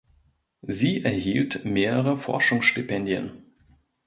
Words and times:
Sie 0.63 1.03
erhielt 1.05 1.63
mehrere 1.63 2.17
Forschungsstipendien. 2.17 3.43